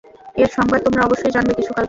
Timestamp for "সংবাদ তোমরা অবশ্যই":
0.57-1.33